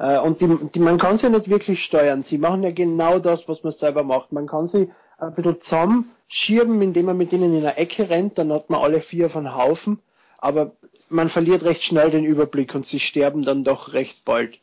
[0.00, 2.22] Äh, und die, die, man kann sie nicht wirklich steuern.
[2.22, 4.32] Sie machen ja genau das, was man selber macht.
[4.32, 8.38] Man kann sie ein bisschen zusammen schieben, indem man mit ihnen in eine Ecke rennt,
[8.38, 10.00] dann hat man alle vier von Haufen.
[10.38, 10.72] Aber
[11.10, 14.58] man verliert recht schnell den Überblick und sie sterben dann doch recht bald.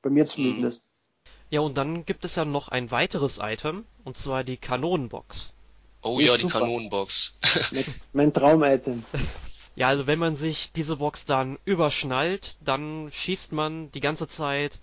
[0.00, 0.84] Bei mir zumindest.
[1.50, 5.52] Ja, und dann gibt es ja noch ein weiteres Item, und zwar die Kanonenbox.
[6.02, 6.60] Oh ja, die super.
[6.60, 7.36] Kanonenbox.
[8.12, 9.02] mein Traum-Item.
[9.78, 14.80] Ja, also wenn man sich diese Box dann überschnallt, dann schießt man die ganze Zeit,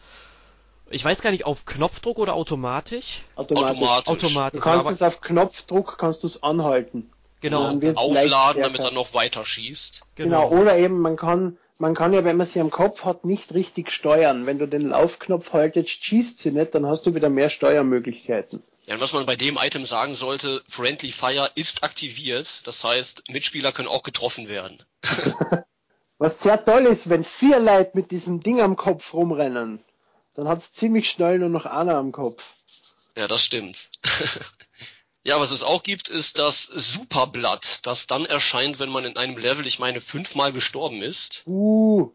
[0.89, 3.21] ich weiß gar nicht, auf Knopfdruck oder automatisch?
[3.35, 3.77] Automatisch.
[3.77, 4.07] Automatisch.
[4.07, 4.59] automatisch.
[4.61, 7.11] Du kannst es auf Knopfdruck, kannst du es anhalten.
[7.41, 7.77] Genau.
[7.95, 10.03] Aufladen, damit er noch weiter schießt.
[10.15, 10.47] Genau.
[10.49, 10.61] genau.
[10.61, 13.91] Oder eben, man kann man kann ja, wenn man sie am Kopf hat, nicht richtig
[13.91, 14.45] steuern.
[14.45, 18.63] Wenn du den Laufknopf haltest, schießt sie nicht, dann hast du wieder mehr Steuermöglichkeiten.
[18.85, 22.67] Ja, und was man bei dem Item sagen sollte, Friendly Fire ist aktiviert.
[22.67, 24.83] Das heißt, Mitspieler können auch getroffen werden.
[26.19, 29.83] was sehr toll ist, wenn vier Leute mit diesem Ding am Kopf rumrennen,
[30.35, 32.43] dann hat's ziemlich schnell nur noch einer am Kopf.
[33.15, 33.89] Ja, das stimmt.
[35.23, 39.37] ja, was es auch gibt, ist das Superblatt, das dann erscheint, wenn man in einem
[39.37, 41.41] Level, ich meine, fünfmal gestorben ist.
[41.47, 42.11] Uh.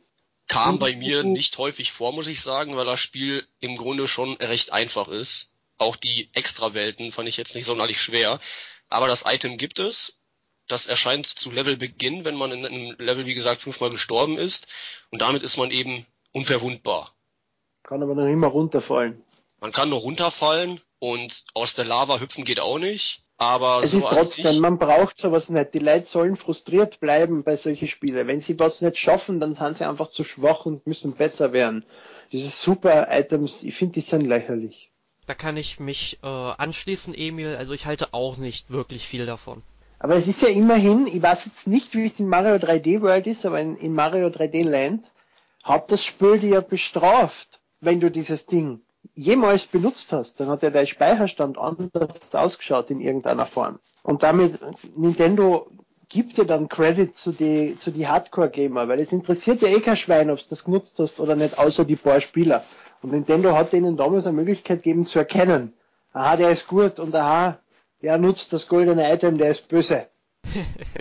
[0.47, 4.35] Kam bei mir nicht häufig vor, muss ich sagen, weil das Spiel im Grunde schon
[4.37, 5.53] recht einfach ist.
[5.81, 8.39] Auch die Extrawelten fand ich jetzt nicht sonderlich schwer.
[8.91, 10.19] Aber das Item gibt es.
[10.69, 14.67] Das erscheint zu Levelbeginn, wenn man in einem Level, wie gesagt, fünfmal gestorben ist.
[15.11, 17.15] Und damit ist man eben unverwundbar.
[17.83, 19.25] Kann aber noch immer runterfallen.
[19.59, 23.23] Man kann nur runterfallen und aus der Lava hüpfen geht auch nicht.
[23.39, 25.73] Aber es so ist trotzdem, sich, man braucht sowas nicht.
[25.73, 28.27] Die Leute sollen frustriert bleiben bei solchen Spielen.
[28.27, 31.87] Wenn sie was nicht schaffen, dann sind sie einfach zu schwach und müssen besser werden.
[32.33, 34.90] Diese Super-Items, ich finde, die sind lächerlich.
[35.31, 37.55] Da kann ich mich äh, anschließen, Emil.
[37.55, 39.63] Also ich halte auch nicht wirklich viel davon.
[40.01, 43.29] Aber es ist ja immerhin, ich weiß jetzt nicht, wie es in Mario 3D World
[43.29, 45.13] ist, aber in, in Mario 3D Land
[45.63, 48.81] hat das Spiel dir ja bestraft, wenn du dieses Ding
[49.15, 53.79] jemals benutzt hast, dann hat ja dein Speicherstand anders ausgeschaut in irgendeiner Form.
[54.03, 54.59] Und damit,
[54.97, 55.71] Nintendo
[56.09, 59.95] gibt dir dann Credit zu die, zu die Hardcore-Gamer, weil es interessiert ja eh kein
[59.95, 62.65] Schwein, ob du das genutzt hast oder nicht, außer die paar Spieler.
[63.03, 65.73] Und Nintendo hat denen damals eine Möglichkeit gegeben zu erkennen,
[66.13, 67.59] aha, der ist gut und aha,
[68.03, 70.09] der nutzt das goldene Item, der ist böse.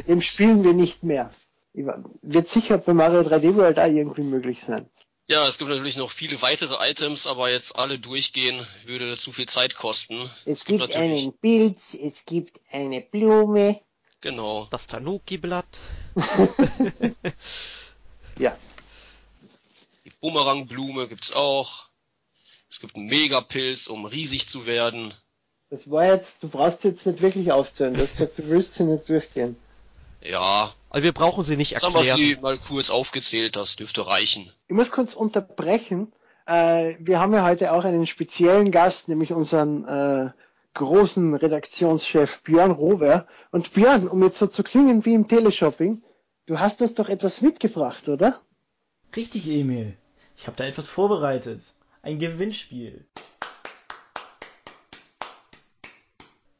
[0.07, 1.29] Dem spielen wir nicht mehr.
[1.73, 4.89] Wird sicher bei Mario 3D World auch irgendwie möglich sein.
[5.27, 9.47] Ja, es gibt natürlich noch viele weitere Items, aber jetzt alle durchgehen würde zu viel
[9.47, 10.19] Zeit kosten.
[10.45, 13.79] Es, es gibt, gibt einen Pilz, es gibt eine Blume.
[14.21, 14.67] Genau.
[14.71, 15.79] Das Tanuki-Blatt.
[18.39, 18.57] ja.
[20.03, 21.88] Die Bumerangblume gibt's auch.
[22.69, 25.13] Es gibt einen Megapilz, um riesig zu werden.
[25.69, 27.95] Das war jetzt, du brauchst jetzt nicht wirklich aufzuhören.
[27.95, 29.55] Du hast gesagt, du willst sie nicht durchgehen.
[30.21, 30.73] Ja.
[30.89, 31.93] Also wir brauchen sie nicht erklären.
[31.93, 34.51] Jetzt haben wir sie mal kurz aufgezählt, das dürfte reichen.
[34.67, 36.11] Ich muss kurz unterbrechen.
[36.47, 40.31] Äh, wir haben ja heute auch einen speziellen Gast, nämlich unseren äh,
[40.73, 43.27] großen Redaktionschef Björn Rover.
[43.51, 46.01] Und Björn, um jetzt so zu klingen wie im Teleshopping,
[46.47, 48.41] du hast uns doch etwas mitgebracht, oder?
[49.15, 49.95] Richtig, Emil.
[50.35, 51.61] Ich habe da etwas vorbereitet.
[52.01, 53.05] Ein Gewinnspiel.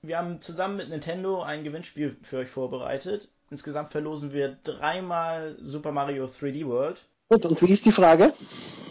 [0.02, 3.30] Wir haben zusammen mit Nintendo ein Gewinnspiel für euch vorbereitet.
[3.50, 7.06] Insgesamt verlosen wir dreimal Super Mario 3D World.
[7.30, 8.34] Gut, und wie ist die Frage?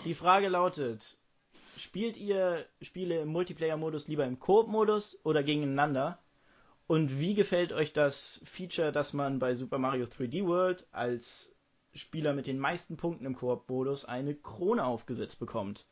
[0.06, 1.18] Die Frage lautet,
[1.76, 6.18] spielt ihr Spiele im Multiplayer-Modus lieber im Koop-Modus oder gegeneinander?
[6.86, 11.54] Und wie gefällt euch das Feature, dass man bei Super Mario 3D World als
[11.92, 15.84] Spieler mit den meisten Punkten im Koop-Modus eine Krone aufgesetzt bekommt?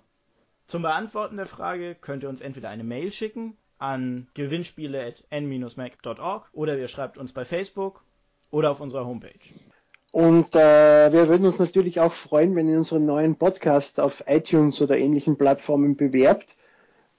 [0.66, 6.88] Zum Beantworten der Frage könnt ihr uns entweder eine Mail schicken an gewinnspiele.n-mac.org oder ihr
[6.88, 8.02] schreibt uns bei Facebook
[8.50, 9.38] oder auf unserer Homepage.
[10.10, 14.80] Und äh, wir würden uns natürlich auch freuen, wenn ihr unseren neuen Podcast auf iTunes
[14.80, 16.48] oder ähnlichen Plattformen bewerbt.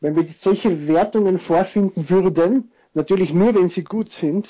[0.02, 4.46] Wenn wir solche Wertungen vorfinden würden, natürlich nur, wenn sie gut sind,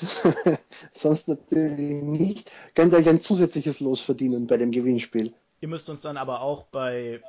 [0.92, 5.34] sonst natürlich nicht, könnt ihr euch ein zusätzliches Los verdienen bei dem Gewinnspiel.
[5.60, 7.20] Ihr müsst uns dann aber auch bei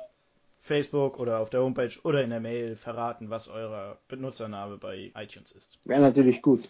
[0.60, 5.52] Facebook oder auf der Homepage oder in der Mail verraten, was euer Benutzername bei iTunes
[5.52, 5.78] ist.
[5.84, 6.62] Wäre natürlich gut.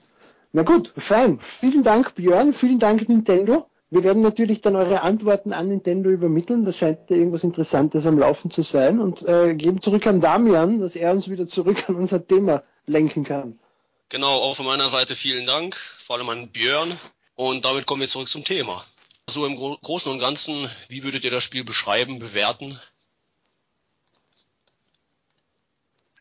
[0.52, 1.38] Na gut, fein.
[1.40, 2.54] Vielen Dank, Björn.
[2.54, 3.66] Vielen Dank, Nintendo.
[3.90, 6.64] Wir werden natürlich dann eure Antworten an Nintendo übermitteln.
[6.64, 9.00] Das scheint ja irgendwas Interessantes am Laufen zu sein.
[9.00, 13.24] Und äh, geben zurück an Damian, dass er uns wieder zurück an unser Thema lenken
[13.24, 13.58] kann.
[14.08, 16.90] Genau, auch von meiner Seite vielen Dank, vor allem an Björn.
[17.34, 18.84] Und damit kommen wir zurück zum Thema.
[19.28, 22.78] So im Großen und Ganzen, wie würdet ihr das Spiel beschreiben, bewerten?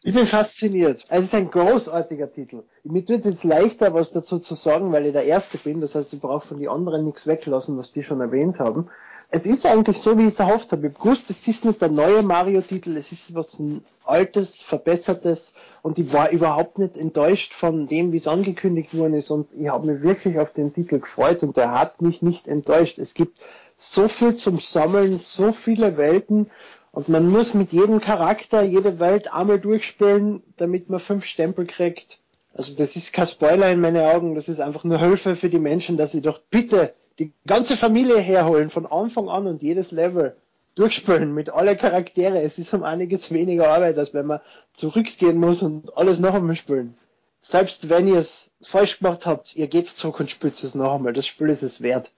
[0.02, 1.06] Ich bin fasziniert.
[1.10, 2.64] Es ist ein großartiger Titel.
[2.86, 5.82] Mir tut es jetzt leichter, was dazu zu sagen, weil ich der Erste bin.
[5.82, 8.88] Das heißt, ich brauche von den anderen nichts weglassen, was die schon erwähnt haben.
[9.30, 10.88] Es ist eigentlich so, wie ich es erhofft habe.
[10.88, 16.00] Ich gewusst, es ist nicht der neue Mario-Titel, es ist was ein altes, verbessertes und
[16.00, 19.92] ich war überhaupt nicht enttäuscht von dem, wie es angekündigt worden ist und ich habe
[19.92, 22.98] mich wirklich auf den Titel gefreut und der hat mich nicht enttäuscht.
[22.98, 23.38] Es gibt
[23.78, 26.50] so viel zum Sammeln, so viele Welten
[26.92, 32.20] und man muss mit jedem Charakter jede Welt einmal durchspielen, damit man fünf Stempel kriegt.
[32.54, 35.60] Also das ist kein Spoiler in meinen Augen, das ist einfach nur Hilfe für die
[35.60, 40.36] Menschen, dass sie doch bitte die ganze Familie herholen, von Anfang an und jedes Level
[40.76, 42.42] durchspielen mit alle Charaktere.
[42.42, 44.40] Es ist um einiges weniger Arbeit, als wenn man
[44.74, 46.98] zurückgehen muss und alles noch einmal spielen.
[47.42, 51.14] Selbst wenn ihr es falsch gemacht habt, ihr geht zurück und spielt es noch einmal.
[51.14, 52.12] Das Spiel ist es wert.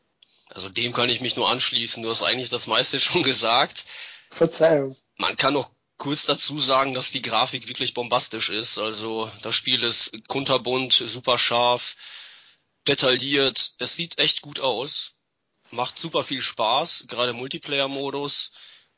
[0.53, 2.03] Also dem kann ich mich nur anschließen.
[2.03, 3.85] Du hast eigentlich das meiste schon gesagt.
[4.31, 4.95] Verzeihung.
[5.17, 8.79] Man kann noch kurz dazu sagen, dass die Grafik wirklich bombastisch ist.
[8.79, 11.95] Also das Spiel ist kunterbunt, super scharf,
[12.87, 13.75] detailliert.
[13.77, 15.13] Es sieht echt gut aus.
[15.69, 18.51] Macht super viel Spaß, gerade Multiplayer-Modus.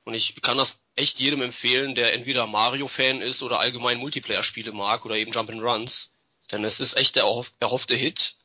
[0.06, 5.06] Und ich kann das echt jedem empfehlen, der entweder Mario-Fan ist oder allgemein Multiplayer-Spiele mag
[5.06, 6.10] oder eben Jump'n'Runs.
[6.52, 7.26] Denn es ist echt der
[7.60, 8.38] erhoffte Hit.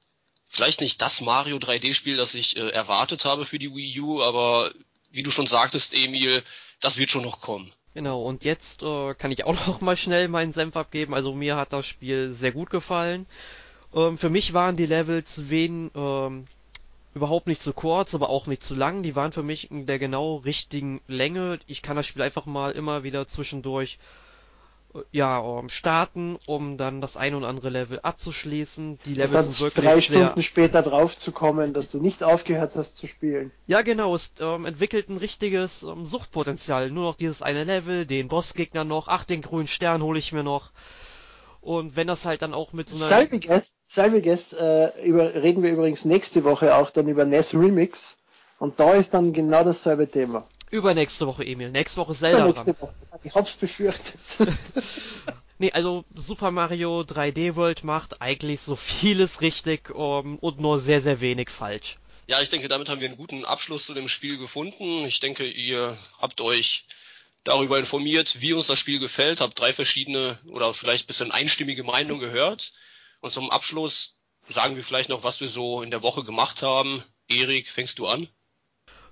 [0.46, 4.72] Vielleicht nicht das Mario 3D-Spiel, das ich äh, erwartet habe für die Wii U, aber
[5.10, 6.42] wie du schon sagtest, Emil,
[6.80, 7.72] das wird schon noch kommen.
[7.94, 11.14] Genau, und jetzt äh, kann ich auch noch mal schnell meinen Senf abgeben.
[11.14, 13.26] Also mir hat das Spiel sehr gut gefallen.
[13.94, 16.46] Ähm, für mich waren die Levels wen, ähm,
[17.14, 19.02] überhaupt nicht zu kurz, aber auch nicht zu lang.
[19.02, 21.58] Die waren für mich in der genau richtigen Länge.
[21.66, 23.98] Ich kann das Spiel einfach mal immer wieder zwischendurch
[25.10, 28.98] ja, um, starten, um dann das ein oder andere Level abzuschließen.
[29.04, 33.50] Die Level sind wirklich drei Stunden später draufzukommen, dass du nicht aufgehört hast zu spielen.
[33.66, 34.14] Ja, genau.
[34.14, 36.90] Es ähm, entwickelt ein richtiges ähm, Suchtpotenzial.
[36.90, 40.42] Nur noch dieses eine Level, den Bossgegner noch, ach, den grünen Stern hole ich mir
[40.42, 40.70] noch.
[41.60, 43.06] Und wenn das halt dann auch mit so einer...
[43.06, 48.16] Salviges, Salviges äh, über, reden wir übrigens nächste Woche auch dann über NES Remix.
[48.58, 50.46] Und da ist dann genau dasselbe Thema.
[50.70, 51.70] Übernächste Woche, Emil.
[51.70, 52.82] Nächste Woche Zelda Übernächste dran.
[52.82, 52.94] Woche.
[53.22, 54.18] Ich hab's befürchtet.
[55.58, 61.02] nee, also Super Mario 3D World macht eigentlich so vieles richtig um, und nur sehr,
[61.02, 61.96] sehr wenig falsch.
[62.26, 65.06] Ja, ich denke, damit haben wir einen guten Abschluss zu dem Spiel gefunden.
[65.06, 66.84] Ich denke, ihr habt euch
[67.44, 71.84] darüber informiert, wie uns das Spiel gefällt, habt drei verschiedene oder vielleicht ein bisschen einstimmige
[71.84, 72.72] Meinungen gehört.
[73.20, 74.16] Und zum Abschluss
[74.48, 77.02] sagen wir vielleicht noch, was wir so in der Woche gemacht haben.
[77.28, 78.28] Erik, fängst du an?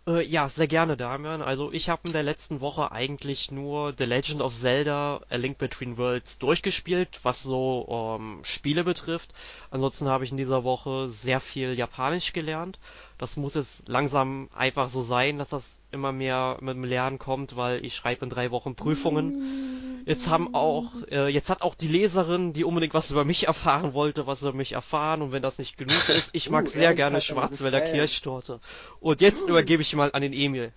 [0.09, 1.43] Äh, ja, sehr gerne, Damian.
[1.43, 5.59] Also ich habe in der letzten Woche eigentlich nur The Legend of Zelda A Link
[5.59, 9.33] Between Worlds durchgespielt, was so ähm, Spiele betrifft.
[9.71, 12.79] Ansonsten habe ich in dieser Woche sehr viel Japanisch gelernt.
[13.19, 15.65] Das muss jetzt langsam einfach so sein, dass das
[15.97, 20.03] immer mehr mit dem Lernen kommt, weil ich schreibe in drei Wochen Prüfungen.
[20.07, 23.93] Jetzt haben auch, äh, jetzt hat auch die Leserin, die unbedingt was über mich erfahren
[23.93, 26.95] wollte, was über mich erfahren und wenn das nicht genug ist, ich mag uh, sehr
[26.95, 28.61] gerne Schwarzwälder Kirschtorte.
[29.01, 30.73] Und jetzt übergebe ich mal an den Emil.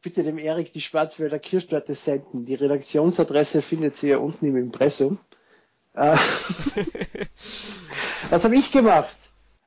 [0.00, 2.46] Bitte dem Erik die Schwarzwälder Kirschtorte senden.
[2.46, 5.18] Die Redaktionsadresse findet sie ja unten im Impressum.
[5.92, 6.16] Äh,
[8.30, 9.14] was habe ich gemacht?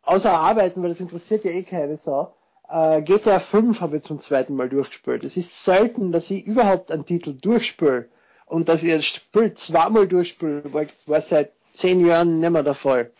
[0.01, 2.33] Außer arbeiten, weil das interessiert ja eh keine Sau
[2.69, 5.23] äh, GTA 5 habe ich zum zweiten Mal durchgespielt.
[5.23, 8.09] Es ist selten, dass ich überhaupt einen Titel durchspiele.
[8.45, 10.63] Und dass ich ein Spiel zweimal durchspiele,
[11.05, 13.11] war seit zehn Jahren nicht mehr der Fall.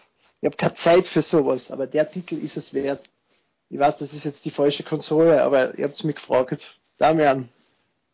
[0.42, 3.04] Ich habe keine Zeit für sowas, aber der Titel ist es wert.
[3.70, 6.78] Ich weiß, das ist jetzt die falsche Konsole, aber ihr habt mich gefragt.
[6.98, 7.50] Damian.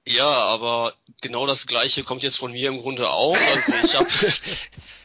[0.07, 3.35] Ja, aber genau das gleiche kommt jetzt von mir im Grunde auch.
[3.35, 4.07] Also ich habe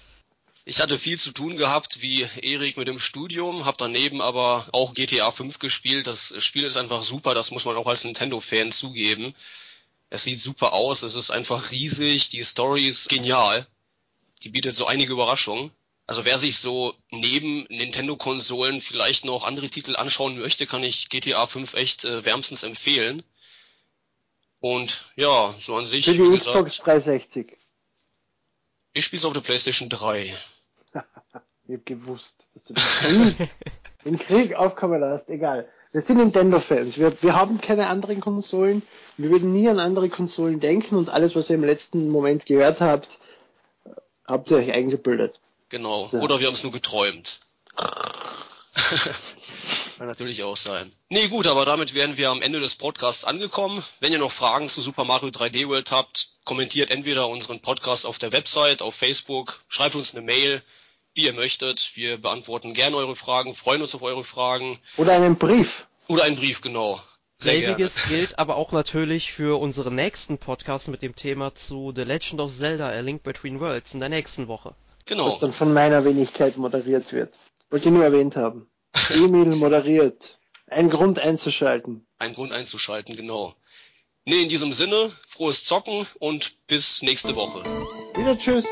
[0.66, 4.94] Ich hatte viel zu tun gehabt, wie Erik mit dem Studium, habe daneben aber auch
[4.94, 6.07] GTA 5 gespielt.
[6.07, 9.35] Das Spiel ist einfach super, das muss man auch als Nintendo-Fan zugeben.
[10.09, 13.66] Es sieht super aus, es ist einfach riesig, die Story ist genial.
[14.42, 15.70] Die bietet so einige Überraschungen.
[16.07, 21.46] Also wer sich so neben Nintendo-Konsolen vielleicht noch andere Titel anschauen möchte, kann ich GTA
[21.46, 23.22] 5 echt äh, wärmstens empfehlen.
[24.61, 26.07] Und ja, so an sich.
[26.07, 27.53] Für die Xbox 360.
[28.94, 30.35] Ich spiele es auf der PlayStation 3.
[31.66, 33.48] ich hab gewusst, dass du den Krieg,
[34.05, 35.29] den Krieg aufkommen lässt.
[35.29, 35.68] Egal.
[35.92, 36.98] Wir sind Nintendo-Fans.
[36.98, 38.83] Wir, wir haben keine anderen Konsolen.
[39.16, 42.81] Wir würden nie an andere Konsolen denken und alles, was ihr im letzten Moment gehört
[42.81, 43.18] habt,
[44.27, 45.40] habt ihr euch eingebildet.
[45.68, 46.07] Genau.
[46.07, 46.18] So.
[46.18, 47.40] Oder wir haben es nur geträumt.
[49.98, 50.92] Kann natürlich auch sein.
[51.09, 53.83] Nee, gut, aber damit wären wir am Ende des Podcasts angekommen.
[54.00, 58.18] Wenn ihr noch Fragen zu Super Mario 3D World habt, kommentiert entweder unseren Podcast auf
[58.18, 60.62] der Website, auf Facebook, schreibt uns eine Mail,
[61.14, 61.92] wie ihr möchtet.
[61.94, 64.79] Wir beantworten gerne eure Fragen, freuen uns auf eure Fragen.
[64.96, 65.87] Oder einen Brief.
[66.09, 67.00] Oder einen Brief, genau.
[67.38, 72.40] Selbiges gilt aber auch natürlich für unseren nächsten Podcast mit dem Thema zu The Legend
[72.40, 74.74] of Zelda A Link Between Worlds in der nächsten Woche.
[75.07, 75.31] Genau.
[75.31, 77.35] Das dann von meiner Wenigkeit moderiert wird.
[77.71, 78.69] Wollte ich nur erwähnt haben.
[79.10, 80.38] Emil moderiert.
[80.67, 82.06] Ein Grund einzuschalten.
[82.19, 83.54] Ein Grund einzuschalten, genau.
[84.25, 87.62] Nee, in diesem Sinne, frohes Zocken und bis nächste Woche.
[88.17, 88.65] Wieder tschüss.